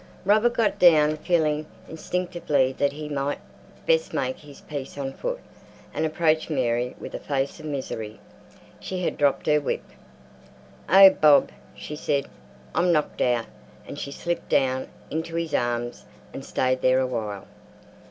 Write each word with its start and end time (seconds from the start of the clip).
Robert 0.25 0.55
got 0.55 0.79
down 0.79 1.15
feeling 1.17 1.67
instinctively 1.87 2.71
that 2.79 2.91
he 2.93 3.07
might 3.07 3.37
best 3.85 4.15
make 4.15 4.37
his 4.39 4.61
peace 4.61 4.97
on 4.97 5.13
foot, 5.13 5.39
and 5.93 6.07
approached 6.07 6.49
Mary 6.49 6.95
with 6.99 7.13
a 7.13 7.19
face 7.19 7.59
of 7.59 7.67
misery—she 7.67 9.03
had 9.03 9.15
dropped 9.15 9.45
her 9.45 9.61
whip. 9.61 9.83
"Oh, 10.89 11.11
Bob!" 11.11 11.51
she 11.75 11.95
said, 11.95 12.25
"I'm 12.73 12.91
knocked 12.91 13.21
out;" 13.21 13.45
and 13.87 13.99
she 13.99 14.11
slipped 14.11 14.49
down 14.49 14.87
into 15.11 15.35
his 15.35 15.53
arms 15.53 16.05
and 16.33 16.43
stayed 16.43 16.81
there 16.81 16.97
a 16.99 17.05
while. 17.05 17.45